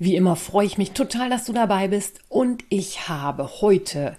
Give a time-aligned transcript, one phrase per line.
[0.00, 4.16] Wie immer freue ich mich total, dass du dabei bist und ich habe heute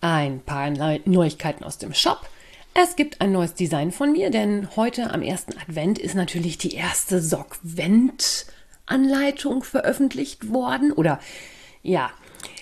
[0.00, 2.28] ein paar Neuigkeiten aus dem Shop.
[2.74, 6.74] Es gibt ein neues Design von mir, denn heute am ersten Advent ist natürlich die
[6.74, 10.92] erste Sockvent-Anleitung veröffentlicht worden.
[10.92, 11.18] Oder
[11.82, 12.12] ja,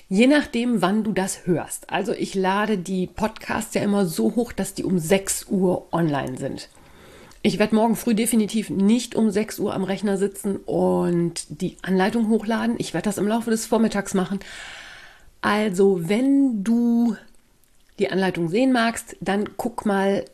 [0.09, 1.91] je nachdem, wann du das hörst.
[1.91, 6.39] Also ich lade die Podcasts ja immer so hoch, dass die um 6 Uhr online
[6.39, 6.71] sind.
[7.43, 12.29] Ich werde morgen früh definitiv nicht um 6 Uhr am Rechner sitzen und die Anleitung
[12.29, 12.77] hochladen.
[12.79, 14.41] Ich werde das im Laufe des Vormittags machen.
[15.41, 17.17] Also, wenn du
[17.99, 20.25] die Anleitung sehen magst, dann guck mal,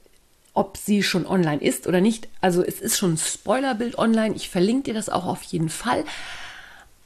[0.54, 2.28] ob sie schon online ist oder nicht.
[2.40, 4.34] Also es ist schon ein Spoilerbild online.
[4.36, 6.04] Ich verlinke dir das auch auf jeden Fall.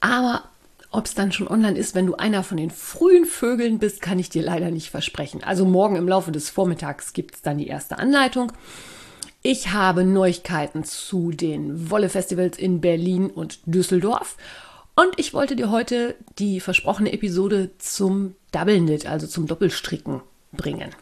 [0.01, 0.45] Aber
[0.91, 4.19] ob es dann schon online ist, wenn du einer von den frühen Vögeln bist, kann
[4.19, 5.43] ich dir leider nicht versprechen.
[5.43, 8.53] Also morgen im Laufe des Vormittags gibt es dann die erste Anleitung.
[9.51, 14.37] Ich habe Neuigkeiten zu den Wolle-Festivals in Berlin und Düsseldorf.
[14.95, 20.21] Und ich wollte dir heute die versprochene Episode zum Double Knit, also zum Doppelstricken,
[20.53, 20.95] bringen.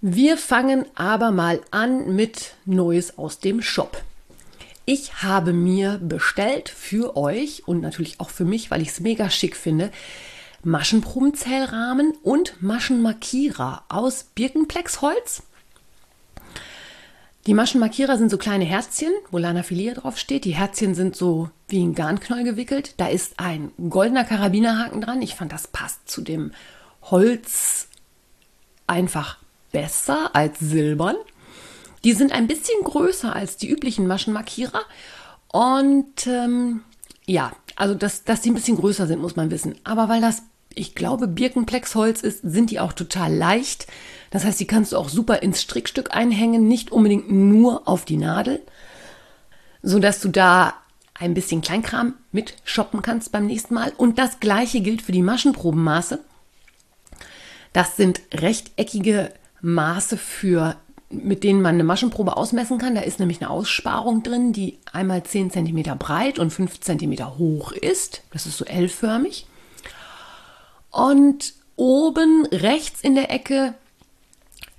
[0.00, 4.02] Wir fangen aber mal an mit Neues aus dem Shop.
[4.84, 9.30] Ich habe mir bestellt für euch und natürlich auch für mich, weil ich es mega
[9.30, 9.92] schick finde,
[10.64, 15.44] Maschenprobenzählrahmen und Maschenmarkierer aus Birkenplexholz
[17.48, 20.44] die Maschenmarkierer sind so kleine Herzchen, wo Lana Filia draufsteht.
[20.44, 22.92] Die Herzchen sind so wie ein Garnknäuel gewickelt.
[22.98, 25.22] Da ist ein goldener Karabinerhaken dran.
[25.22, 26.52] Ich fand, das passt zu dem
[27.04, 27.88] Holz
[28.86, 29.38] einfach
[29.72, 31.16] besser als silbern.
[32.04, 34.82] Die sind ein bisschen größer als die üblichen Maschenmarkierer.
[35.50, 36.82] Und ähm,
[37.24, 39.74] ja, also dass, dass die ein bisschen größer sind, muss man wissen.
[39.84, 40.42] Aber weil das,
[40.74, 43.86] ich glaube, Birkenplexholz ist, sind die auch total leicht.
[44.30, 48.16] Das heißt, die kannst du auch super ins Strickstück einhängen, nicht unbedingt nur auf die
[48.16, 48.60] Nadel,
[49.82, 50.74] sodass du da
[51.14, 53.92] ein bisschen Kleinkram mit shoppen kannst beim nächsten Mal.
[53.96, 56.20] Und das gleiche gilt für die Maschenprobenmaße.
[57.72, 60.76] Das sind rechteckige Maße für
[61.10, 62.94] mit denen man eine Maschenprobe ausmessen kann.
[62.94, 67.72] Da ist nämlich eine Aussparung drin, die einmal 10 cm breit und 5 cm hoch
[67.72, 68.22] ist.
[68.30, 69.46] Das ist so L-förmig.
[70.90, 73.74] Und oben rechts in der Ecke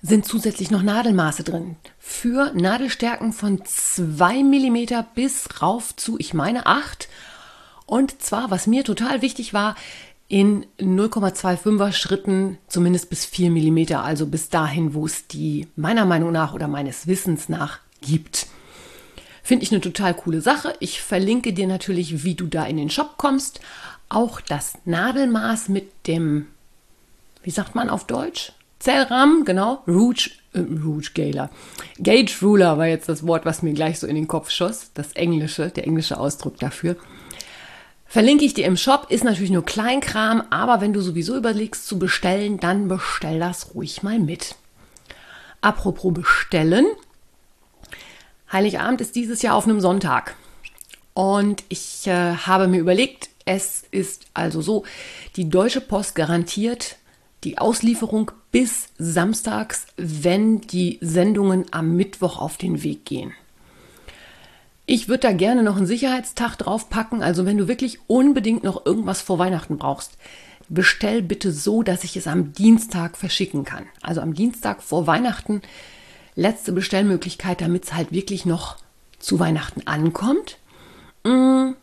[0.01, 1.75] sind zusätzlich noch Nadelmaße drin.
[1.97, 7.09] Für Nadelstärken von 2 mm bis rauf zu, ich meine, 8.
[7.85, 9.75] Und zwar, was mir total wichtig war,
[10.27, 16.31] in 0,25er Schritten zumindest bis 4 mm, also bis dahin, wo es die meiner Meinung
[16.31, 18.47] nach oder meines Wissens nach gibt.
[19.41, 20.75] Finde ich eine total coole Sache.
[20.79, 23.59] Ich verlinke dir natürlich, wie du da in den Shop kommst.
[24.07, 26.45] Auch das Nadelmaß mit dem,
[27.41, 28.53] wie sagt man auf Deutsch?
[28.79, 29.83] Zellrahmen, genau.
[29.87, 31.49] Rouge, äh, Rouge Galer.
[32.01, 34.91] Gauge Ruler war jetzt das Wort, was mir gleich so in den Kopf schoss.
[34.93, 36.95] Das englische, der englische Ausdruck dafür.
[38.05, 41.99] Verlinke ich dir im Shop, ist natürlich nur Kleinkram, aber wenn du sowieso überlegst zu
[41.99, 44.55] bestellen, dann bestell das ruhig mal mit.
[45.61, 46.87] Apropos bestellen.
[48.51, 50.35] Heiligabend ist dieses Jahr auf einem Sonntag.
[51.13, 54.85] Und ich äh, habe mir überlegt, es ist also so,
[55.35, 56.95] die Deutsche Post garantiert
[57.43, 63.33] die Auslieferung bis samstags, wenn die Sendungen am Mittwoch auf den Weg gehen.
[64.85, 67.21] Ich würde da gerne noch einen Sicherheitstag draufpacken.
[67.21, 70.17] Also wenn du wirklich unbedingt noch irgendwas vor Weihnachten brauchst,
[70.67, 73.85] bestell bitte so, dass ich es am Dienstag verschicken kann.
[74.01, 75.61] Also am Dienstag vor Weihnachten
[76.35, 78.77] letzte Bestellmöglichkeit, damit es halt wirklich noch
[79.19, 80.57] zu Weihnachten ankommt.
[81.23, 81.75] Hm,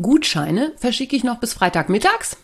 [0.00, 2.36] Gutscheine verschicke ich noch bis Freitagmittags.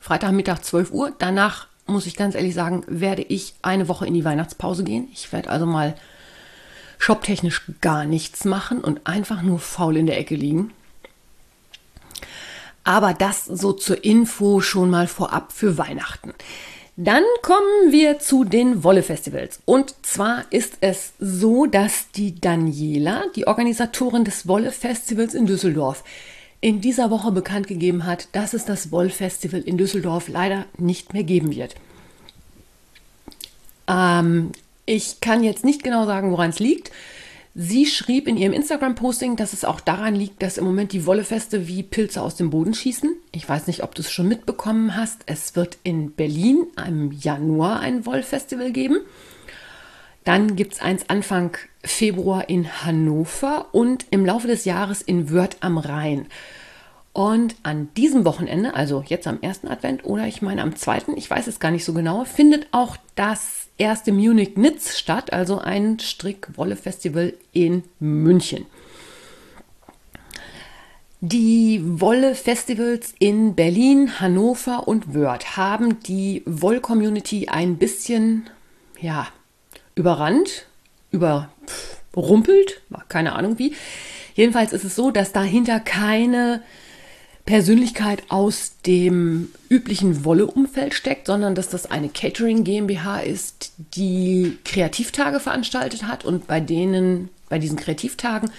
[0.00, 1.12] Freitagmittag 12 Uhr.
[1.18, 5.08] Danach muss ich ganz ehrlich sagen, werde ich eine Woche in die Weihnachtspause gehen.
[5.12, 5.94] Ich werde also mal
[6.98, 10.72] shoptechnisch gar nichts machen und einfach nur faul in der Ecke liegen.
[12.84, 16.32] Aber das so zur Info schon mal vorab für Weihnachten.
[16.98, 19.60] Dann kommen wir zu den Wolle-Festivals.
[19.66, 26.04] Und zwar ist es so, dass die Daniela, die Organisatorin des Wolle-Festivals in Düsseldorf,
[26.60, 31.24] in dieser Woche bekannt gegeben hat, dass es das Woll-Festival in Düsseldorf leider nicht mehr
[31.24, 31.74] geben wird.
[33.88, 34.52] Ähm,
[34.84, 36.90] ich kann jetzt nicht genau sagen, woran es liegt.
[37.58, 41.66] Sie schrieb in ihrem Instagram-Posting, dass es auch daran liegt, dass im Moment die Wollefeste
[41.66, 43.16] wie Pilze aus dem Boden schießen.
[43.32, 45.22] Ich weiß nicht, ob du es schon mitbekommen hast.
[45.24, 48.98] Es wird in Berlin im Januar ein Wollfestival geben.
[50.26, 55.56] Dann gibt es eins Anfang Februar in Hannover und im Laufe des Jahres in Wörth
[55.60, 56.26] am Rhein.
[57.12, 61.30] Und an diesem Wochenende, also jetzt am ersten Advent oder ich meine am zweiten, ich
[61.30, 66.00] weiß es gar nicht so genau, findet auch das erste Munich Knits statt, also ein
[66.00, 68.66] Strick-Wolle-Festival in München.
[71.20, 78.50] Die Wolle-Festivals in Berlin, Hannover und Wörth haben die Woll-Community ein bisschen,
[79.00, 79.28] ja,
[79.96, 80.66] überrannt,
[81.10, 83.74] überrumpelt, keine Ahnung wie.
[84.34, 86.62] Jedenfalls ist es so, dass dahinter keine
[87.46, 95.40] Persönlichkeit aus dem üblichen Wolle-Umfeld steckt, sondern dass das eine Catering GmbH ist, die Kreativtage
[95.40, 98.50] veranstaltet hat und bei denen, bei diesen Kreativtagen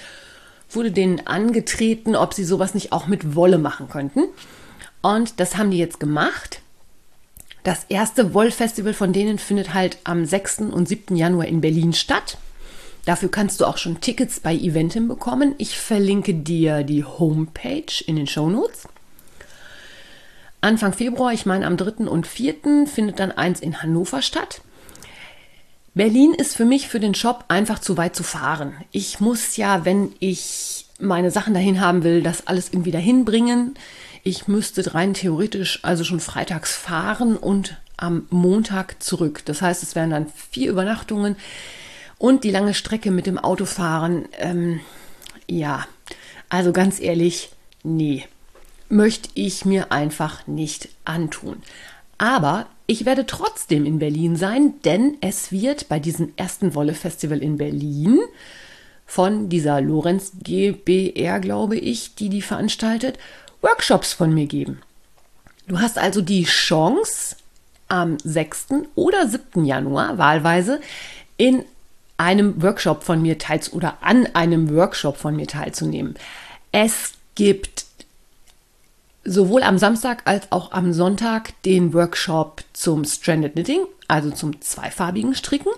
[0.71, 4.23] wurde denen angetreten, ob sie sowas nicht auch mit Wolle machen könnten.
[5.01, 6.61] Und das haben die jetzt gemacht.
[7.67, 10.59] Das erste Wollfestival von denen findet halt am 6.
[10.71, 11.17] und 7.
[11.17, 12.37] Januar in Berlin statt.
[13.03, 15.53] Dafür kannst du auch schon Tickets bei Eventim bekommen.
[15.57, 18.87] Ich verlinke dir die Homepage in den Show Notes.
[20.61, 22.05] Anfang Februar, ich meine am 3.
[22.05, 22.85] und 4.
[22.85, 24.61] findet dann eins in Hannover statt.
[25.93, 28.75] Berlin ist für mich für den Shop einfach zu weit zu fahren.
[28.93, 33.75] Ich muss ja, wenn ich meine Sachen dahin haben will, das alles irgendwie dahin bringen.
[34.23, 39.41] Ich müsste rein theoretisch also schon freitags fahren und am Montag zurück.
[39.45, 41.35] Das heißt, es wären dann vier Übernachtungen.
[42.19, 44.79] Und die lange Strecke mit dem Autofahren, ähm,
[45.47, 45.85] ja,
[46.49, 47.49] also ganz ehrlich,
[47.83, 48.25] nee,
[48.89, 51.61] möchte ich mir einfach nicht antun.
[52.17, 57.57] Aber ich werde trotzdem in Berlin sein, denn es wird bei diesem ersten Wolle-Festival in
[57.57, 58.19] Berlin
[59.05, 63.19] von dieser Lorenz GBR, glaube ich, die die veranstaltet,
[63.67, 64.81] Workshops von mir geben.
[65.67, 67.35] Du hast also die Chance,
[67.89, 68.67] am 6.
[68.95, 69.65] oder 7.
[69.65, 70.79] Januar wahlweise
[71.35, 71.65] in
[72.17, 76.15] einem Workshop von mir teils oder an einem Workshop von mir teilzunehmen.
[76.71, 77.85] Es gibt
[79.23, 85.35] sowohl am Samstag als auch am Sonntag den Workshop zum Stranded Knitting, also zum zweifarbigen
[85.35, 85.71] Stricken.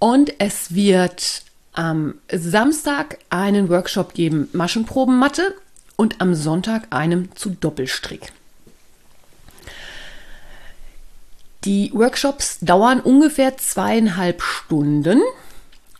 [0.00, 1.42] Und es wird
[1.72, 5.54] am Samstag einen Workshop geben, Maschenprobenmatte
[6.00, 8.32] und am Sonntag einen zu Doppelstrick.
[11.64, 15.20] Die Workshops dauern ungefähr zweieinhalb Stunden.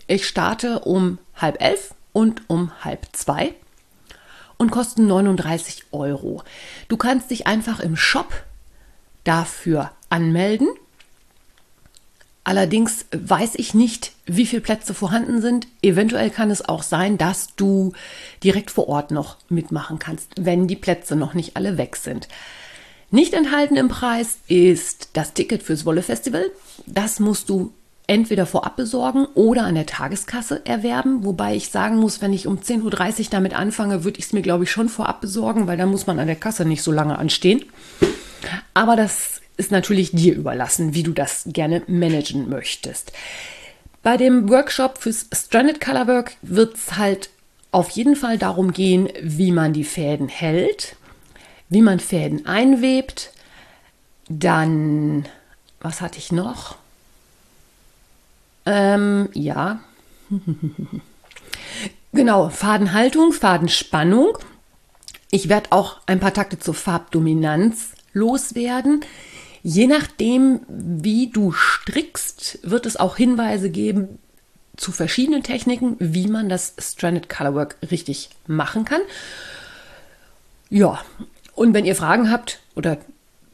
[0.07, 3.53] Ich starte um halb elf und um halb zwei
[4.57, 6.45] und kosten 39 Euro.
[6.89, 8.33] Du kannst dich einfach im Shop
[9.25, 10.69] dafür anmelden.
[12.51, 15.69] Allerdings weiß ich nicht, wie viele Plätze vorhanden sind.
[15.83, 17.93] Eventuell kann es auch sein, dass du
[18.43, 22.27] direkt vor Ort noch mitmachen kannst, wenn die Plätze noch nicht alle weg sind.
[23.13, 26.45] Nicht enthalten im Preis ist das Ticket fürs Wolle Festival.
[26.87, 27.73] Das musst du
[28.09, 31.25] entweder vorab besorgen oder an der Tageskasse erwerben.
[31.25, 34.43] Wobei ich sagen muss, wenn ich um 10.30 Uhr damit anfange, würde ich es mir,
[34.43, 37.17] glaube ich, schon vorab besorgen, weil dann muss man an der Kasse nicht so lange
[37.17, 37.65] anstehen.
[38.75, 43.13] Aber das ist natürlich dir überlassen, wie du das gerne managen möchtest.
[44.03, 47.31] Bei dem Workshop fürs Stranded Colorwork wird es halt
[47.71, 50.97] auf jeden Fall darum gehen, wie man die Fäden hält
[51.71, 53.33] wie man Fäden einwebt.
[54.29, 55.27] Dann,
[55.81, 56.77] was hatte ich noch?
[58.67, 59.81] Ähm, ja.
[62.13, 64.37] genau, Fadenhaltung, Fadenspannung.
[65.31, 69.05] Ich werde auch ein paar Takte zur Farbdominanz loswerden.
[69.63, 74.19] Je nachdem, wie du strickst, wird es auch Hinweise geben
[74.77, 79.03] zu verschiedenen Techniken, wie man das Stranded Colorwork richtig machen kann.
[80.71, 81.01] Ja,
[81.55, 82.97] und wenn ihr Fragen habt oder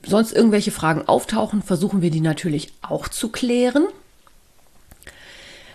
[0.05, 3.87] sonst irgendwelche Fragen auftauchen, versuchen wir die natürlich auch zu klären.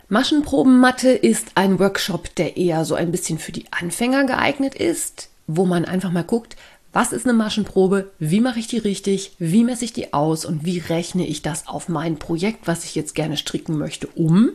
[0.08, 5.66] Maschenprobenmatte ist ein Workshop, der eher so ein bisschen für die Anfänger geeignet ist, wo
[5.66, 6.56] man einfach mal guckt,
[6.94, 10.66] was ist eine Maschenprobe, wie mache ich die richtig, wie messe ich die aus und
[10.66, 14.52] wie rechne ich das auf mein Projekt, was ich jetzt gerne stricken möchte, um.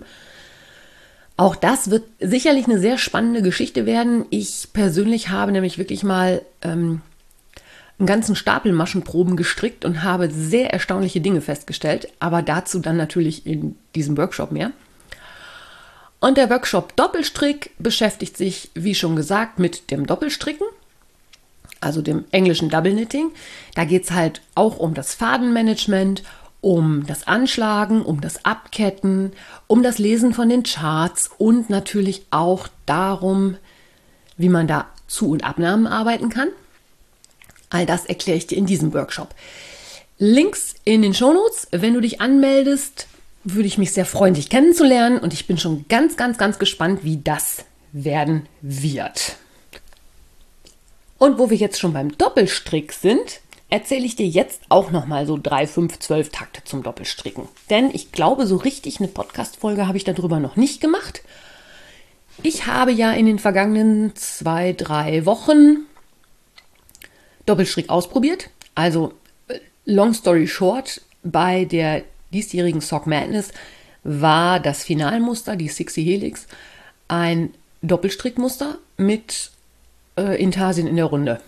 [1.38, 4.24] Auch das wird sicherlich eine sehr spannende Geschichte werden.
[4.30, 7.02] Ich persönlich habe nämlich wirklich mal ähm,
[7.98, 13.46] einen ganzen Stapel Maschenproben gestrickt und habe sehr erstaunliche Dinge festgestellt, aber dazu dann natürlich
[13.46, 14.72] in diesem Workshop mehr.
[16.20, 20.66] Und der Workshop Doppelstrick beschäftigt sich, wie schon gesagt, mit dem Doppelstricken,
[21.86, 23.30] also dem englischen Double Knitting.
[23.74, 26.22] Da geht es halt auch um das Fadenmanagement
[26.60, 29.32] um das Anschlagen, um das Abketten,
[29.68, 33.56] um das Lesen von den Charts und natürlich auch darum,
[34.36, 36.48] wie man da Zu- und Abnahmen arbeiten kann.
[37.70, 39.34] All das erkläre ich dir in diesem Workshop.
[40.18, 41.68] Links in den Shownotes.
[41.70, 43.06] Wenn du dich anmeldest,
[43.44, 45.18] würde ich mich sehr freuen, dich kennenzulernen.
[45.18, 49.36] Und ich bin schon ganz, ganz, ganz gespannt, wie das werden wird.
[51.18, 55.26] Und wo wir jetzt schon beim Doppelstrick sind, erzähle ich dir jetzt auch noch mal
[55.26, 57.48] so drei, fünf, zwölf Takte zum Doppelstricken.
[57.70, 61.22] Denn ich glaube, so richtig eine Podcast-Folge habe ich darüber noch nicht gemacht.
[62.42, 65.86] Ich habe ja in den vergangenen zwei, drei Wochen
[67.46, 68.50] Doppelstrick ausprobiert.
[68.74, 69.14] Also,
[69.48, 73.52] äh, long story short, bei der diesjährigen Sock Madness
[74.04, 76.46] war das Finalmuster, die Sixty Helix,
[77.08, 79.50] ein Doppelstrickmuster mit
[80.16, 81.40] äh, Intarsien in der Runde.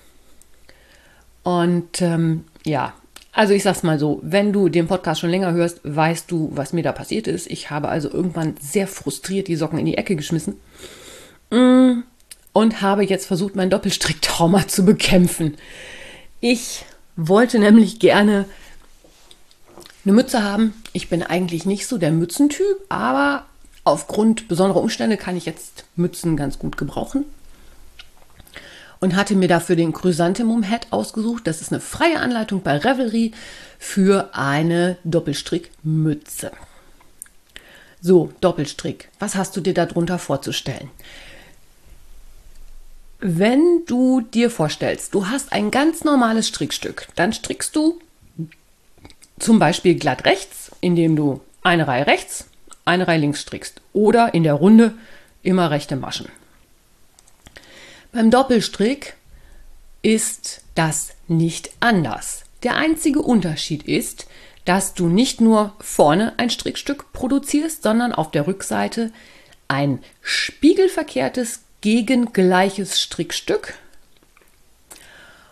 [1.42, 2.92] Und ähm, ja,
[3.32, 6.72] also ich sag's mal so, wenn du den Podcast schon länger hörst, weißt du, was
[6.72, 7.46] mir da passiert ist.
[7.48, 10.56] Ich habe also irgendwann sehr frustriert die Socken in die Ecke geschmissen
[11.50, 12.02] mm,
[12.52, 15.56] und habe jetzt versucht, mein Doppelstricktrauma zu bekämpfen.
[16.40, 16.84] Ich
[17.16, 18.44] wollte nämlich gerne
[20.04, 20.74] eine Mütze haben.
[20.92, 23.46] Ich bin eigentlich nicht so der Mützentyp, aber
[23.84, 27.24] aufgrund besonderer Umstände kann ich jetzt Mützen ganz gut gebrauchen
[29.00, 31.46] und hatte mir dafür den Chrysanthemum Hat ausgesucht.
[31.46, 33.32] Das ist eine freie Anleitung bei Revelry
[33.78, 36.52] für eine Doppelstrickmütze.
[38.00, 39.08] So, Doppelstrick.
[39.18, 40.90] Was hast du dir darunter vorzustellen?
[43.20, 47.98] Wenn du dir vorstellst, du hast ein ganz normales Strickstück, dann strickst du
[49.40, 52.46] zum Beispiel glatt rechts, indem du eine Reihe rechts,
[52.84, 54.94] eine Reihe links strickst oder in der Runde
[55.42, 56.28] immer rechte Maschen.
[58.12, 59.14] Beim Doppelstrick
[60.00, 62.44] ist das nicht anders.
[62.62, 64.26] Der einzige Unterschied ist,
[64.64, 69.12] dass du nicht nur vorne ein Strickstück produzierst, sondern auf der Rückseite
[69.68, 73.74] ein spiegelverkehrtes gegengleiches Strickstück.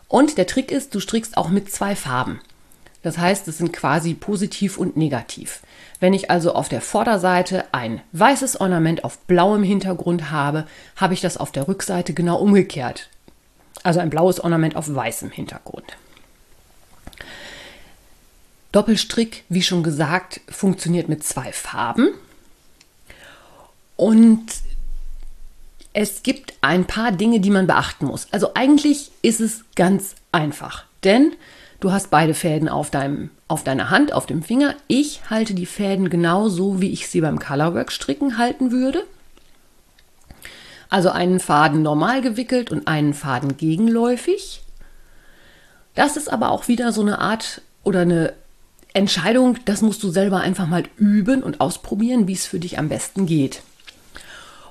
[0.08, 2.40] Und der Trick ist, du strickst auch mit zwei Farben.
[3.02, 5.60] Das heißt, es sind quasi positiv und negativ.
[5.98, 11.20] Wenn ich also auf der Vorderseite ein weißes Ornament auf blauem Hintergrund habe, habe ich
[11.20, 13.08] das auf der Rückseite genau umgekehrt.
[13.82, 15.96] Also ein blaues Ornament auf weißem Hintergrund.
[18.72, 22.08] Doppelstrick, wie schon gesagt, funktioniert mit zwei Farben.
[23.96, 24.46] Und
[25.94, 28.26] es gibt ein paar Dinge, die man beachten muss.
[28.32, 31.32] Also eigentlich ist es ganz einfach, denn
[31.80, 34.74] Du hast beide Fäden auf, deinem, auf deiner Hand, auf dem Finger.
[34.88, 39.04] Ich halte die Fäden genauso, wie ich sie beim Colorwork stricken halten würde.
[40.88, 44.62] Also einen Faden normal gewickelt und einen Faden gegenläufig.
[45.94, 48.34] Das ist aber auch wieder so eine Art oder eine
[48.92, 52.88] Entscheidung, das musst du selber einfach mal üben und ausprobieren, wie es für dich am
[52.88, 53.62] besten geht.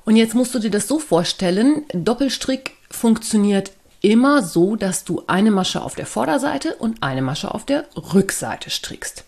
[0.04, 3.72] Und jetzt musst du dir das so vorstellen, Doppelstrick funktioniert
[4.06, 8.70] immer so, dass du eine Masche auf der Vorderseite und eine Masche auf der Rückseite
[8.70, 9.24] strickst.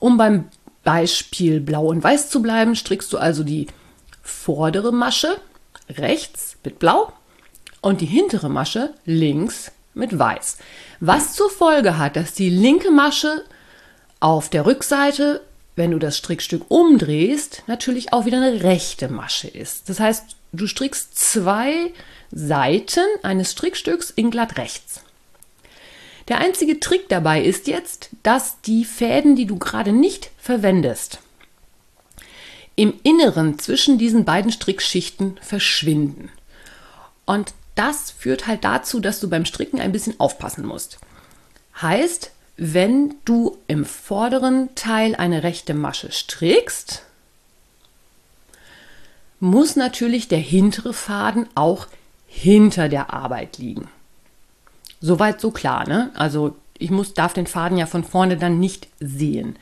[0.00, 0.48] Um beim
[0.82, 3.68] Beispiel Blau und Weiß zu bleiben, strickst du also die
[4.22, 5.40] vordere Masche
[5.88, 7.12] rechts mit Blau
[7.80, 10.58] und die hintere Masche links mit Weiß.
[10.98, 13.44] Was zur Folge hat, dass die linke Masche
[14.18, 15.42] auf der Rückseite,
[15.76, 19.88] wenn du das Strickstück umdrehst, natürlich auch wieder eine rechte Masche ist.
[19.88, 21.92] Das heißt, du strickst zwei
[22.30, 25.02] Seiten eines Strickstücks in glatt rechts.
[26.28, 31.18] Der einzige Trick dabei ist jetzt, dass die Fäden, die du gerade nicht verwendest,
[32.76, 36.30] im Inneren zwischen diesen beiden Strickschichten verschwinden.
[37.26, 40.98] Und das führt halt dazu, dass du beim Stricken ein bisschen aufpassen musst.
[41.80, 47.02] Heißt, wenn du im vorderen Teil eine rechte Masche strickst,
[49.40, 51.86] muss natürlich der hintere Faden auch
[52.26, 53.88] hinter der Arbeit liegen.
[55.00, 56.10] Soweit so klar, ne?
[56.14, 59.56] Also ich muss, darf den Faden ja von vorne dann nicht sehen.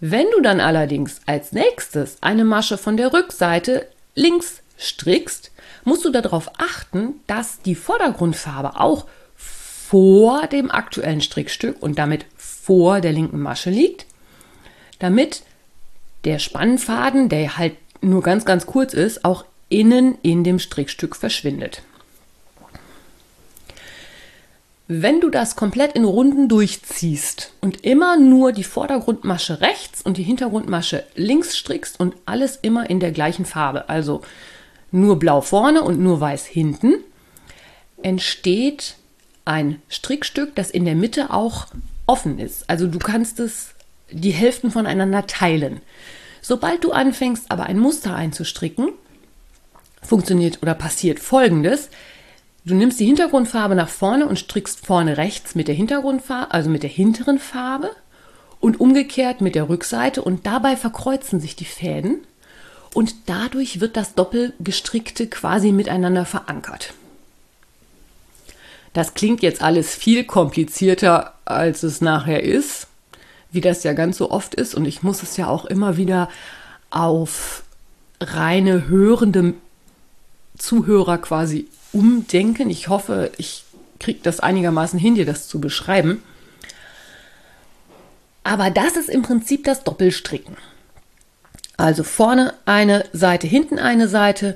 [0.00, 5.50] Wenn du dann allerdings als nächstes eine Masche von der Rückseite links strickst,
[5.84, 13.00] musst du darauf achten, dass die Vordergrundfarbe auch vor dem aktuellen Strickstück und damit vor
[13.00, 14.06] der linken Masche liegt,
[14.98, 15.42] damit
[16.24, 21.82] der Spannfaden, der halt nur ganz, ganz kurz ist, auch innen in dem Strickstück verschwindet.
[24.86, 30.22] Wenn du das komplett in Runden durchziehst und immer nur die Vordergrundmasche rechts und die
[30.22, 34.20] Hintergrundmasche links strickst und alles immer in der gleichen Farbe, also
[34.92, 36.96] nur blau vorne und nur weiß hinten,
[38.02, 38.96] entsteht
[39.46, 41.66] ein Strickstück, das in der Mitte auch
[42.06, 42.68] offen ist.
[42.68, 43.70] Also du kannst es
[44.10, 45.80] die Hälften voneinander teilen.
[46.46, 48.90] Sobald du anfängst, aber ein Muster einzustricken,
[50.02, 51.88] funktioniert oder passiert folgendes.
[52.66, 56.82] Du nimmst die Hintergrundfarbe nach vorne und strickst vorne rechts mit der Hintergrundfarbe, also mit
[56.82, 57.90] der hinteren Farbe
[58.60, 62.18] und umgekehrt mit der Rückseite und dabei verkreuzen sich die Fäden
[62.92, 66.92] und dadurch wird das Doppelgestrickte quasi miteinander verankert.
[68.92, 72.86] Das klingt jetzt alles viel komplizierter, als es nachher ist,
[73.54, 76.28] wie das ja ganz so oft ist und ich muss es ja auch immer wieder
[76.90, 77.62] auf
[78.20, 79.54] reine hörende
[80.58, 82.70] Zuhörer quasi umdenken.
[82.70, 83.64] Ich hoffe, ich
[83.98, 86.22] kriege das einigermaßen hin, dir das zu beschreiben.
[88.42, 90.56] Aber das ist im Prinzip das Doppelstricken.
[91.76, 94.54] Also vorne eine Seite, hinten eine Seite,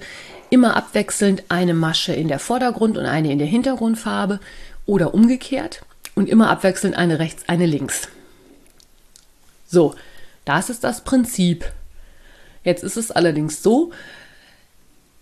[0.50, 4.40] immer abwechselnd eine Masche in der Vordergrund und eine in der Hintergrundfarbe
[4.87, 5.83] oder umgekehrt
[6.14, 8.09] und immer abwechselnd eine rechts, eine links.
[9.69, 9.95] So,
[10.45, 11.71] das ist das Prinzip.
[12.65, 13.93] Jetzt ist es allerdings so,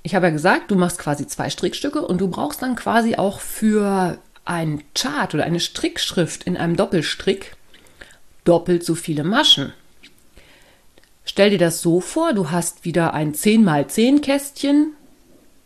[0.03, 3.41] ich habe ja gesagt, du machst quasi zwei Strickstücke und du brauchst dann quasi auch
[3.41, 7.57] für ein Chart oder eine Strickschrift in einem Doppelstrick
[8.45, 9.73] doppelt so viele Maschen.
[11.25, 14.93] Stell dir das so vor, du hast wieder ein 10x10 Kästchen,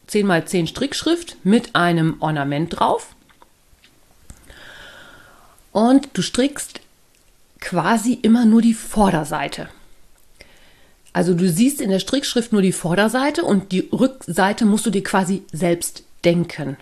[0.09, 3.15] 10x10 Strickschrift mit einem Ornament drauf.
[5.71, 6.81] Und du strickst
[7.61, 9.69] quasi immer nur die Vorderseite.
[11.13, 15.03] Also du siehst in der Strickschrift nur die Vorderseite und die Rückseite musst du dir
[15.03, 16.77] quasi selbst denken.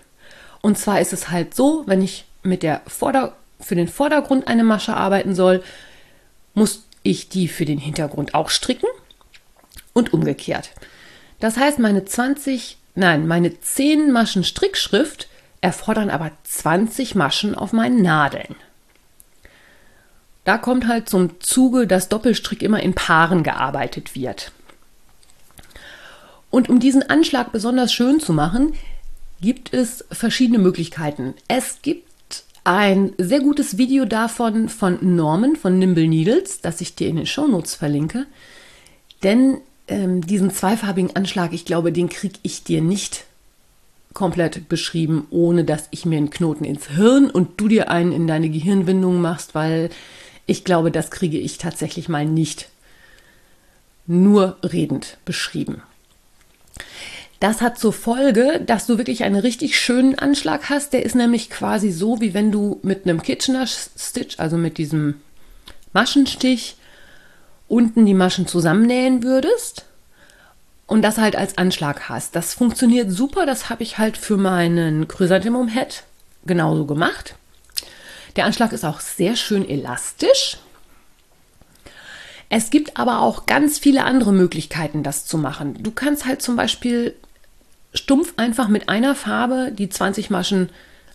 [0.61, 4.63] Und zwar ist es halt so, wenn ich mit der Vorder für den Vordergrund eine
[4.63, 5.63] Masche arbeiten soll,
[6.53, 8.87] muss ich die für den Hintergrund auch stricken
[9.93, 10.71] und umgekehrt.
[11.39, 15.27] Das heißt, meine 20, nein, meine 10 Maschen Strickschrift
[15.61, 18.55] erfordern aber 20 Maschen auf meinen Nadeln.
[20.43, 24.51] Da kommt halt zum Zuge, dass Doppelstrick immer in Paaren gearbeitet wird.
[26.49, 28.73] Und um diesen Anschlag besonders schön zu machen,
[29.41, 31.35] gibt es verschiedene Möglichkeiten.
[31.47, 32.09] Es gibt
[32.63, 37.25] ein sehr gutes Video davon von Norman von Nimble Needles, das ich dir in den
[37.25, 38.25] Shownotes verlinke.
[39.23, 43.25] Denn ähm, diesen zweifarbigen Anschlag, ich glaube, den kriege ich dir nicht
[44.13, 48.27] komplett beschrieben, ohne dass ich mir einen Knoten ins Hirn und du dir einen in
[48.27, 49.89] deine Gehirnwindung machst, weil
[50.49, 52.69] ich glaube, das kriege ich tatsächlich mal nicht
[54.07, 55.83] nur redend beschrieben.
[57.39, 60.91] Das hat zur Folge, dass du wirklich einen richtig schönen Anschlag hast.
[60.91, 65.21] Der ist nämlich quasi so, wie wenn du mit einem Kitchener Stitch, also mit diesem
[65.93, 66.75] Maschenstich,
[67.67, 69.85] unten die Maschen zusammennähen würdest
[70.87, 72.35] und das halt als Anschlag hast.
[72.35, 73.45] Das funktioniert super.
[73.45, 76.03] Das habe ich halt für meinen Chrysanthemum Head
[76.45, 77.35] genauso gemacht.
[78.39, 80.55] Der Anschlag ist auch sehr schön elastisch.
[82.47, 85.83] Es gibt aber auch ganz viele andere Möglichkeiten, das zu machen.
[85.83, 87.15] Du kannst halt zum Beispiel
[87.93, 90.69] stumpf einfach mit einer Farbe die 20 Maschen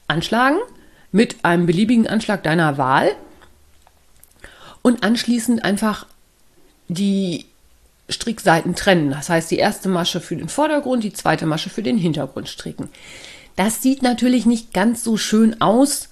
[0.06, 0.58] anschlagen,
[1.12, 3.12] mit einem beliebigen Anschlag deiner Wahl
[4.82, 6.04] und anschließend einfach
[6.88, 7.46] die
[8.10, 9.08] Strickseiten trennen.
[9.08, 12.90] Das heißt, die erste Masche für den Vordergrund, die zweite Masche für den Hintergrund stricken.
[13.56, 16.10] Das sieht natürlich nicht ganz so schön aus,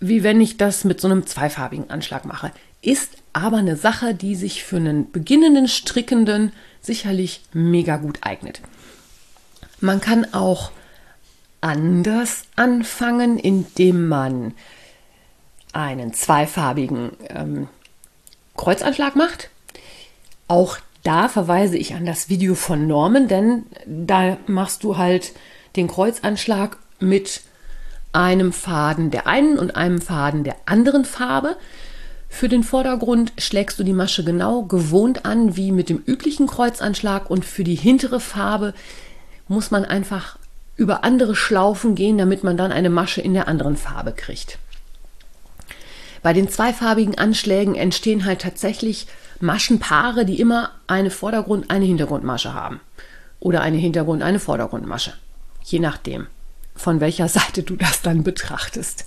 [0.00, 2.52] wie wenn ich das mit so einem zweifarbigen Anschlag mache.
[2.82, 8.60] Ist aber eine Sache, die sich für einen beginnenden Strickenden sicherlich mega gut eignet.
[9.80, 10.70] Man kann auch
[11.60, 14.54] anders anfangen, indem man
[15.72, 17.68] einen zweifarbigen ähm,
[18.56, 19.50] Kreuzanschlag macht.
[20.48, 25.32] Auch da verweise ich an das Video von Norman, denn da machst du halt
[25.76, 27.42] den Kreuzanschlag mit
[28.16, 31.56] einem Faden der einen und einem Faden der anderen Farbe.
[32.30, 37.30] Für den Vordergrund schlägst du die Masche genau gewohnt an wie mit dem üblichen Kreuzanschlag
[37.30, 38.72] und für die hintere Farbe
[39.48, 40.38] muss man einfach
[40.76, 44.58] über andere Schlaufen gehen, damit man dann eine Masche in der anderen Farbe kriegt.
[46.22, 49.06] Bei den zweifarbigen Anschlägen entstehen halt tatsächlich
[49.40, 52.80] Maschenpaare, die immer eine Vordergrund-, eine Hintergrundmasche haben.
[53.40, 55.12] Oder eine Hintergrund-, eine Vordergrundmasche.
[55.62, 56.26] Je nachdem
[56.76, 59.06] von welcher Seite du das dann betrachtest.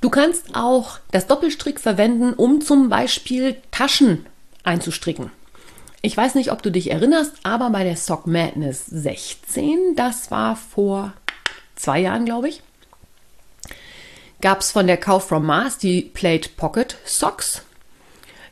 [0.00, 4.26] Du kannst auch das Doppelstrick verwenden, um zum Beispiel Taschen
[4.62, 5.32] einzustricken.
[6.02, 10.54] Ich weiß nicht, ob du dich erinnerst, aber bei der Sock Madness 16, das war
[10.54, 11.12] vor
[11.74, 12.62] zwei Jahren, glaube ich,
[14.40, 17.62] gab es von der Kauf from Mars die Plate Pocket Socks.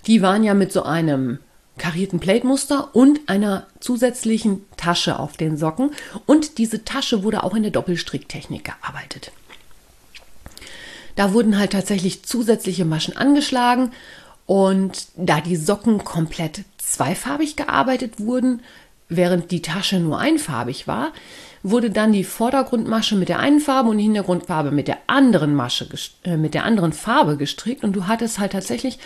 [0.08, 1.38] Die waren ja mit so einem
[1.78, 5.90] karierten Plate-Muster und einer zusätzlichen Tasche auf den Socken.
[6.26, 9.32] Und diese Tasche wurde auch in der Doppelstricktechnik gearbeitet.
[11.16, 13.92] Da wurden halt tatsächlich zusätzliche Maschen angeschlagen
[14.44, 18.62] und da die Socken komplett zweifarbig gearbeitet wurden,
[19.08, 21.12] während die Tasche nur einfarbig war,
[21.62, 25.88] wurde dann die Vordergrundmasche mit der einen Farbe und die Hintergrundfarbe mit der anderen Masche,
[26.24, 28.98] äh, mit der anderen Farbe gestrickt und du hattest halt tatsächlich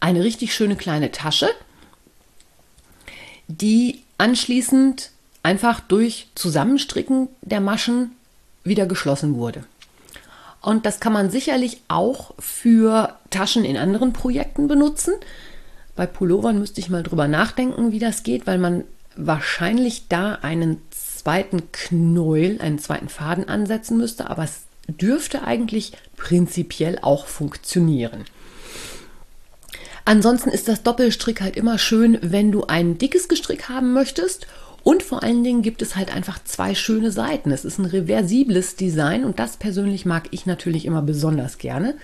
[0.00, 1.50] eine richtig schöne kleine Tasche,
[3.50, 5.10] die anschließend
[5.42, 8.12] einfach durch Zusammenstricken der Maschen
[8.64, 9.64] wieder geschlossen wurde.
[10.60, 15.14] Und das kann man sicherlich auch für Taschen in anderen Projekten benutzen.
[15.96, 18.84] Bei Pullovern müsste ich mal drüber nachdenken, wie das geht, weil man
[19.16, 26.98] wahrscheinlich da einen zweiten Knäuel, einen zweiten Faden ansetzen müsste, aber es dürfte eigentlich prinzipiell
[27.00, 28.24] auch funktionieren.
[30.10, 34.48] Ansonsten ist das Doppelstrick halt immer schön, wenn du ein dickes Gestrick haben möchtest
[34.82, 37.52] und vor allen Dingen gibt es halt einfach zwei schöne Seiten.
[37.52, 41.94] Es ist ein reversibles Design und das persönlich mag ich natürlich immer besonders gerne.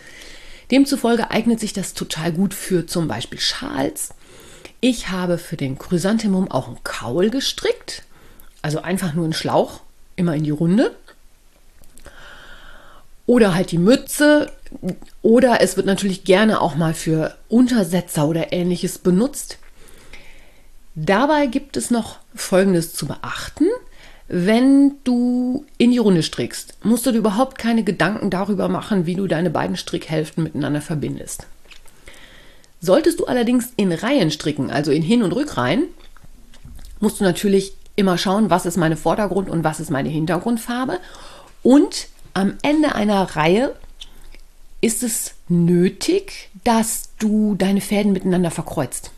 [0.70, 4.10] Demzufolge eignet sich das total gut für zum Beispiel Schals.
[4.80, 8.04] Ich habe für den Chrysanthemum auch einen Kaul gestrickt.
[8.62, 9.80] Also einfach nur einen Schlauch,
[10.14, 10.94] immer in die Runde.
[13.26, 14.52] Oder halt die Mütze.
[15.22, 19.59] Oder es wird natürlich gerne auch mal für Untersetzer oder ähnliches benutzt.
[20.94, 23.66] Dabei gibt es noch Folgendes zu beachten.
[24.29, 29.14] Wenn du in die Runde strickst, musst du dir überhaupt keine Gedanken darüber machen, wie
[29.14, 31.46] du deine beiden Strickhälften miteinander verbindest.
[32.81, 35.85] Solltest du allerdings in Reihen stricken, also in Hin- und Rückreihen,
[36.98, 40.98] musst du natürlich immer schauen, was ist meine Vordergrund- und was ist meine Hintergrundfarbe.
[41.62, 43.74] Und am Ende einer Reihe
[44.87, 49.11] ist es nötig, dass du deine Fäden miteinander verkreuzt.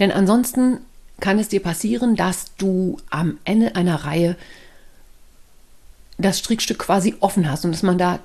[0.00, 0.80] Denn ansonsten
[1.20, 4.36] kann es dir passieren, dass du am Ende einer Reihe
[6.18, 8.18] das Strickstück quasi offen hast und dass man da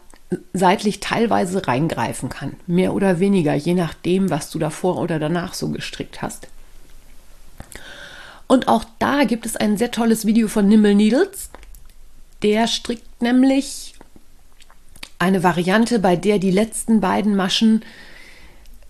[0.53, 2.53] seitlich teilweise reingreifen kann.
[2.65, 6.47] Mehr oder weniger, je nachdem, was du davor oder danach so gestrickt hast.
[8.47, 11.51] Und auch da gibt es ein sehr tolles Video von Nimble Needles.
[12.41, 13.92] Der strickt nämlich
[15.23, 17.83] eine Variante, bei der die letzten beiden Maschen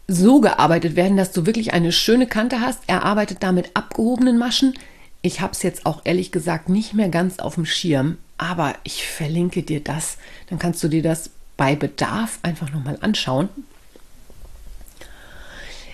[0.07, 2.81] so gearbeitet werden, dass du wirklich eine schöne Kante hast.
[2.87, 4.73] Er arbeitet da mit abgehobenen Maschen.
[5.21, 9.07] Ich habe es jetzt auch ehrlich gesagt nicht mehr ganz auf dem Schirm, aber ich
[9.07, 10.17] verlinke dir das.
[10.49, 13.47] Dann kannst du dir das bei Bedarf einfach nochmal anschauen.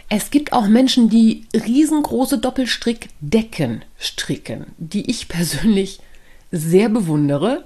[0.07, 5.99] Es gibt auch Menschen, die riesengroße Doppelstrickdecken stricken, die ich persönlich
[6.51, 7.65] sehr bewundere.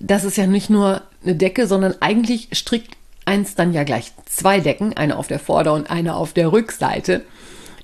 [0.00, 4.60] Das ist ja nicht nur eine Decke, sondern eigentlich strickt eins dann ja gleich zwei
[4.60, 7.22] Decken, eine auf der Vorder- und eine auf der Rückseite.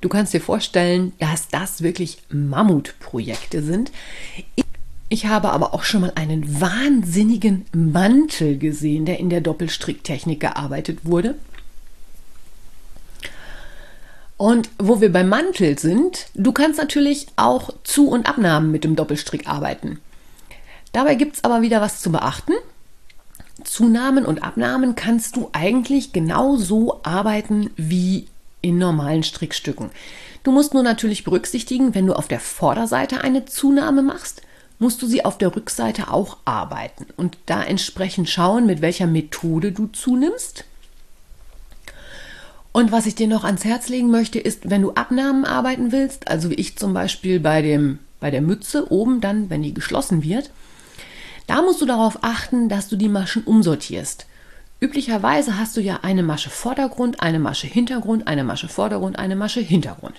[0.00, 3.92] Du kannst dir vorstellen, dass das wirklich Mammutprojekte sind.
[5.08, 11.00] Ich habe aber auch schon mal einen wahnsinnigen Mantel gesehen, der in der Doppelstricktechnik gearbeitet
[11.04, 11.36] wurde.
[14.36, 18.96] Und wo wir beim Mantel sind, du kannst natürlich auch Zu- und Abnahmen mit dem
[18.96, 19.98] Doppelstrick arbeiten.
[20.96, 22.54] Dabei gibt es aber wieder was zu beachten.
[23.64, 28.28] Zunahmen und Abnahmen kannst du eigentlich genauso arbeiten wie
[28.62, 29.90] in normalen Strickstücken.
[30.42, 34.40] Du musst nur natürlich berücksichtigen, wenn du auf der Vorderseite eine Zunahme machst,
[34.78, 39.72] musst du sie auf der Rückseite auch arbeiten und da entsprechend schauen, mit welcher Methode
[39.72, 40.64] du zunimmst.
[42.72, 46.28] Und was ich dir noch ans Herz legen möchte, ist, wenn du Abnahmen arbeiten willst,
[46.28, 50.22] also wie ich zum Beispiel bei, dem, bei der Mütze oben dann, wenn die geschlossen
[50.22, 50.50] wird,
[51.46, 54.26] da musst du darauf achten, dass du die Maschen umsortierst.
[54.80, 59.60] Üblicherweise hast du ja eine Masche Vordergrund, eine Masche Hintergrund, eine Masche Vordergrund, eine Masche
[59.60, 60.16] Hintergrund.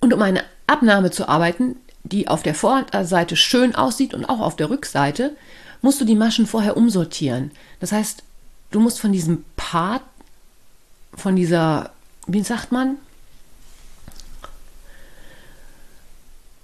[0.00, 4.54] Und um eine Abnahme zu arbeiten, die auf der Vorderseite schön aussieht und auch auf
[4.56, 5.36] der Rückseite,
[5.82, 7.50] musst du die Maschen vorher umsortieren.
[7.80, 8.22] Das heißt,
[8.70, 10.02] du musst von diesem Part,
[11.14, 11.90] von dieser,
[12.26, 12.96] wie sagt man,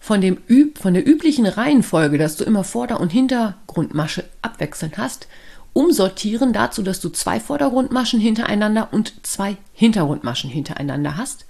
[0.02, 0.38] von, dem,
[0.74, 5.28] von der üblichen Reihenfolge, dass du immer Vorder- und Hintergrundmasche abwechselnd hast,
[5.74, 11.44] umsortieren dazu, dass du zwei Vordergrundmaschen hintereinander und zwei Hintergrundmaschen hintereinander hast,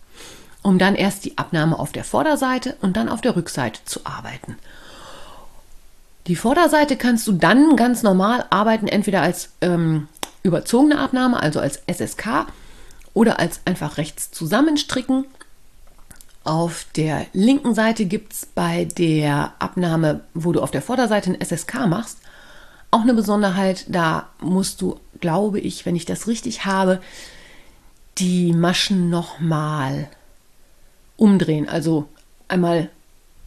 [0.61, 4.59] um dann erst die Abnahme auf der Vorderseite und dann auf der Rückseite zu arbeiten.
[6.27, 10.09] Die Vorderseite kannst du dann ganz normal arbeiten, entweder als ähm,
[10.43, 12.47] überzogene Abnahme, also als SSK,
[13.15, 15.25] oder als einfach rechts zusammenstricken
[16.45, 21.41] auf der linken Seite gibt es bei der Abnahme, wo du auf der Vorderseite ein
[21.41, 22.19] SSK machst,
[22.91, 23.87] auch eine Besonderheit.
[23.89, 27.01] Da musst du, glaube ich, wenn ich das richtig habe,
[28.19, 30.09] die Maschen nochmal
[31.17, 31.69] umdrehen.
[31.69, 32.09] Also
[32.49, 32.91] einmal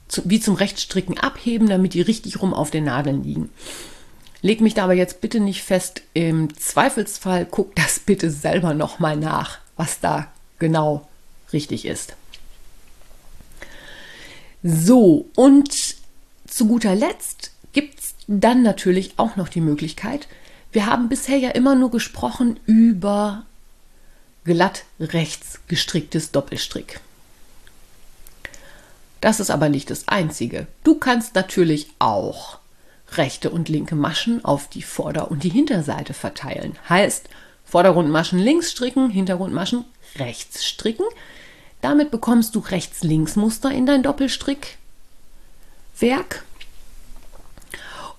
[0.08, 3.50] zu, wie zum Rechtsstricken abheben, damit die richtig rum auf den Nadeln liegen.
[4.42, 6.04] Leg mich da aber jetzt bitte nicht fest.
[6.14, 10.28] Im Zweifelsfall guck das bitte selber nochmal nach, was da
[10.60, 11.08] genau
[11.52, 12.16] richtig ist.
[14.68, 15.96] So, und
[16.48, 20.28] zu guter Letzt gibt es dann natürlich auch noch die Möglichkeit,
[20.72, 23.46] wir haben bisher ja immer nur gesprochen über
[24.44, 27.00] glatt rechts gestricktes Doppelstrick.
[29.22, 30.66] Das ist aber nicht das Einzige.
[30.84, 32.58] Du kannst natürlich auch
[33.12, 36.76] rechte und linke Maschen auf die Vorder- und die Hinterseite verteilen.
[36.90, 37.30] Heißt,
[37.66, 39.86] Vordergrundmaschen links stricken, Hintergrundmaschen
[40.18, 41.06] rechts stricken.
[41.86, 46.44] Damit bekommst du rechts-links-Muster in dein Doppelstrickwerk.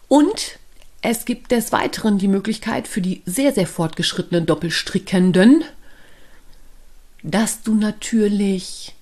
[0.07, 0.61] Und
[1.03, 5.65] es gibt des Weiteren die Möglichkeit für die sehr, sehr fortgeschrittenen Doppelstrickenden,
[7.25, 8.95] dass du natürlich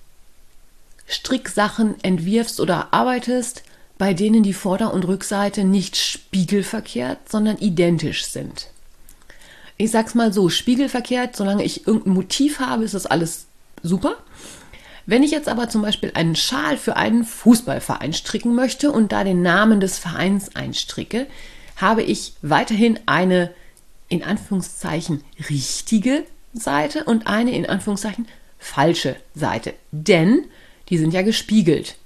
[1.05, 3.61] Stricksachen entwirfst oder arbeitest,
[3.99, 8.71] bei denen die Vorder- und Rückseite nicht spiegelverkehrt, sondern identisch sind.
[9.77, 13.45] Ich sag's mal so, spiegelverkehrt, solange ich irgendein Motiv habe, ist das alles
[13.85, 14.15] super.
[15.05, 19.23] Wenn ich jetzt aber zum Beispiel einen Schal für einen Fußballverein stricken möchte und da
[19.23, 21.27] den Namen des Vereins einstricke,
[21.75, 23.51] habe ich weiterhin eine
[24.09, 29.73] in Anführungszeichen richtige Seite und eine in Anführungszeichen falsche Seite.
[29.91, 30.45] Denn
[30.89, 31.97] die sind ja gespiegelt.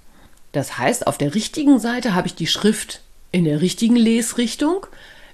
[0.52, 4.88] Das heißt, auf der richtigen Seite habe ich die Schrift in der richtigen Lesrichtung,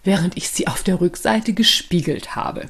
[0.03, 2.69] während ich sie auf der Rückseite gespiegelt habe.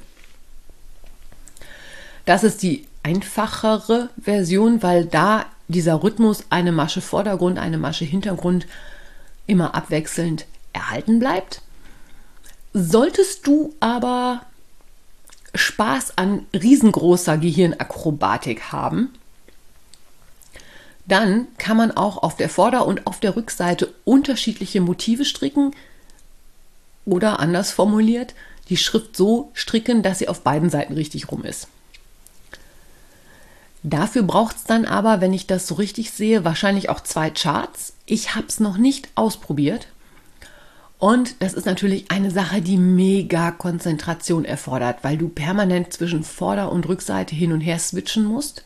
[2.26, 8.66] Das ist die einfachere Version, weil da dieser Rhythmus eine Masche Vordergrund, eine Masche Hintergrund
[9.46, 11.62] immer abwechselnd erhalten bleibt.
[12.74, 14.42] Solltest du aber
[15.54, 19.14] Spaß an riesengroßer Gehirnakrobatik haben,
[21.06, 25.76] dann kann man auch auf der Vorder- und auf der Rückseite unterschiedliche Motive stricken
[27.06, 28.34] oder anders formuliert,
[28.70, 31.68] die Schrift so stricken, dass sie auf beiden Seiten richtig rum ist.
[33.88, 37.94] Dafür braucht es dann aber, wenn ich das so richtig sehe, wahrscheinlich auch zwei Charts.
[38.08, 39.90] Ich habe es noch nicht ausprobiert.
[40.98, 46.72] Und das ist natürlich eine Sache, die mega Konzentration erfordert, weil du permanent zwischen Vorder-
[46.72, 48.64] und Rückseite hin und her switchen musst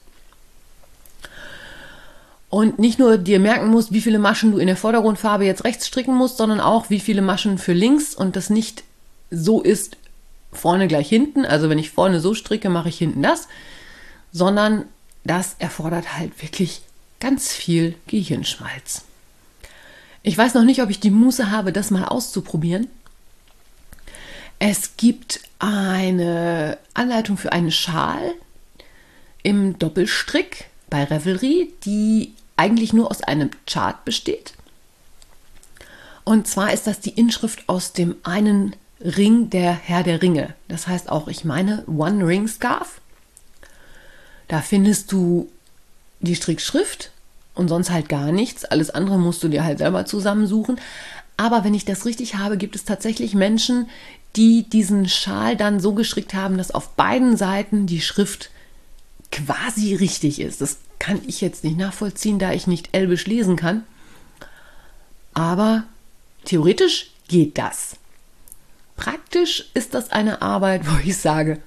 [2.49, 5.85] und nicht nur dir merken musst, wie viele Maschen du in der Vordergrundfarbe jetzt rechts
[5.85, 8.85] stricken musst, sondern auch wie viele Maschen für links und das nicht
[9.31, 9.97] so ist
[10.53, 11.45] vorne gleich hinten.
[11.45, 13.49] Also wenn ich vorne so stricke, mache ich hinten das,
[14.31, 14.85] sondern
[15.23, 16.81] das erfordert halt wirklich
[17.19, 19.03] ganz viel Gehirnschmalz.
[20.23, 22.87] Ich weiß noch nicht, ob ich die Muße habe, das mal auszuprobieren.
[24.59, 28.33] Es gibt eine Anleitung für einen Schal
[29.43, 34.53] im Doppelstrick bei Revelry, die eigentlich nur aus einem Chart besteht.
[36.25, 40.53] Und zwar ist das die Inschrift aus dem einen Ring der Herr der Ringe.
[40.67, 42.99] Das heißt auch, ich meine, One Ring Scarf.
[44.49, 45.49] Da findest du
[46.19, 47.11] die Strickschrift
[47.55, 48.65] und sonst halt gar nichts.
[48.65, 50.81] Alles andere musst du dir halt selber zusammensuchen.
[51.37, 53.87] Aber wenn ich das richtig habe, gibt es tatsächlich Menschen,
[54.35, 58.49] die diesen Schal dann so gestrickt haben, dass auf beiden Seiten die Schrift
[59.31, 60.61] quasi richtig ist.
[60.61, 63.83] Das kann ich jetzt nicht nachvollziehen, da ich nicht Elbisch lesen kann.
[65.33, 65.83] Aber
[66.43, 67.95] theoretisch geht das.
[68.95, 71.61] Praktisch ist das eine Arbeit, wo ich sage,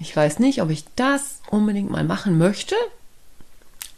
[0.00, 2.74] ich weiß nicht, ob ich das unbedingt mal machen möchte,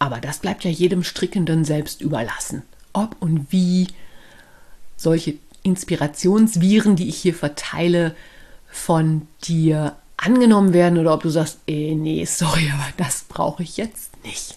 [0.01, 2.63] aber das bleibt ja jedem Strickenden selbst überlassen.
[2.93, 3.87] Ob und wie
[4.97, 8.17] solche Inspirationsviren, die ich hier verteile,
[8.69, 13.77] von dir angenommen werden oder ob du sagst, eh, nee, sorry, aber das brauche ich
[13.77, 14.57] jetzt nicht.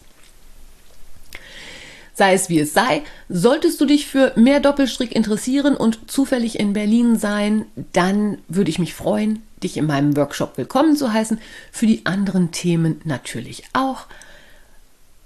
[2.15, 6.73] Sei es wie es sei, solltest du dich für mehr Doppelstrick interessieren und zufällig in
[6.73, 11.39] Berlin sein, dann würde ich mich freuen, dich in meinem Workshop willkommen zu heißen.
[11.71, 14.05] Für die anderen Themen natürlich auch.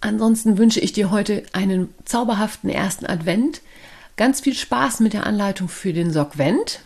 [0.02, 3.62] Ansonsten wünsche ich dir heute einen zauberhaften ersten Advent.
[4.16, 6.80] Ganz viel Spaß mit der Anleitung für den Sockvent.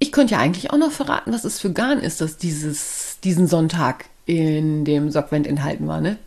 [0.00, 3.46] Ich könnte ja eigentlich auch noch verraten, was es für Garn ist, das dieses, diesen
[3.46, 6.00] Sonntag in dem Sockvent enthalten war.
[6.00, 6.18] Ne?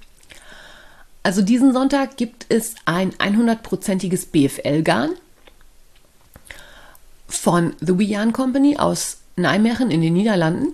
[1.23, 5.11] Also diesen Sonntag gibt es ein 100%iges BFL-Garn
[7.27, 10.73] von The Wee Yarn Company aus Nijmegen in den Niederlanden.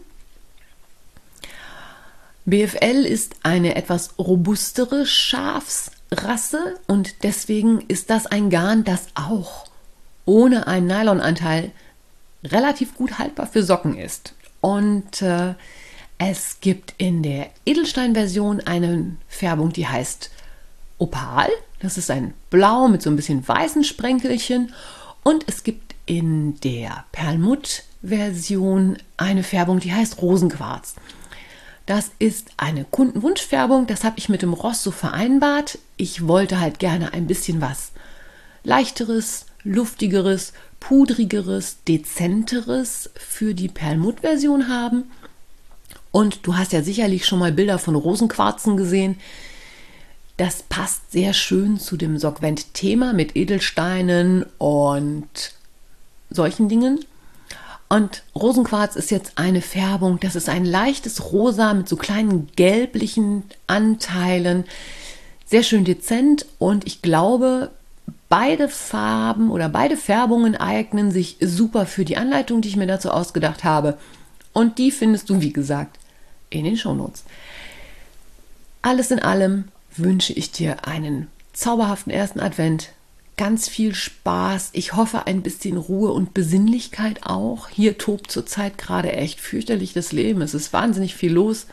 [2.45, 9.65] BFL ist eine etwas robustere Schafsrasse und deswegen ist das ein Garn, das auch
[10.25, 11.71] ohne einen Nylonanteil
[12.43, 14.33] relativ gut haltbar für Socken ist.
[14.61, 15.53] Und äh,
[16.17, 20.31] es gibt in der Edelstein-Version eine Färbung, die heißt
[20.97, 21.49] Opal.
[21.79, 24.73] Das ist ein Blau mit so ein bisschen weißen Sprenkelchen.
[25.23, 27.05] Und es gibt in der
[28.01, 30.95] Perlmutt-Version eine Färbung, die heißt Rosenquarz.
[31.85, 35.79] Das ist eine Kundenwunschfärbung, das habe ich mit dem Ross so vereinbart.
[35.97, 37.91] Ich wollte halt gerne ein bisschen was
[38.63, 45.05] leichteres, luftigeres, pudrigeres, dezenteres für die Perlmutt-Version haben.
[46.11, 49.17] Und du hast ja sicherlich schon mal Bilder von Rosenquarzen gesehen.
[50.37, 55.53] Das passt sehr schön zu dem Sorgvent-Thema mit Edelsteinen und
[56.29, 57.03] solchen Dingen.
[57.89, 63.43] Und Rosenquarz ist jetzt eine Färbung, das ist ein leichtes Rosa mit so kleinen gelblichen
[63.65, 64.65] Anteilen.
[65.47, 67.71] Sehr schön dezent und ich glaube,
[68.29, 73.09] beide Farben oder beide Färbungen eignen sich super für die Anleitung, die ich mir dazu
[73.09, 73.97] ausgedacht habe.
[74.53, 75.97] Und die findest du, wie gesagt,
[76.51, 77.23] in den Shownotes.
[78.83, 79.65] Alles in allem
[79.97, 82.89] wünsche ich dir einen zauberhaften ersten Advent,
[83.39, 84.71] ganz viel Spaß.
[84.73, 87.69] Ich hoffe ein bisschen Ruhe und Besinnlichkeit auch.
[87.69, 90.41] Hier tobt zurzeit gerade echt fürchterlich das Leben.
[90.41, 91.65] Es ist wahnsinnig viel los.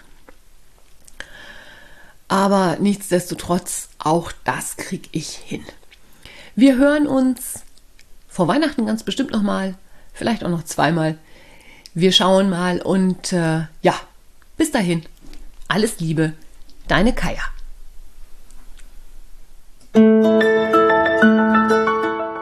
[2.28, 5.64] Aber nichtsdestotrotz, auch das kriege ich hin.
[6.54, 7.64] Wir hören uns
[8.28, 9.74] vor Weihnachten ganz bestimmt nochmal,
[10.12, 11.18] vielleicht auch noch zweimal.
[11.94, 14.00] Wir schauen mal und äh, ja,
[14.56, 15.04] bis dahin.
[15.66, 16.32] Alles Liebe,
[16.86, 17.42] deine Kaya.